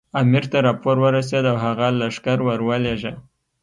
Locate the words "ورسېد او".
1.03-1.57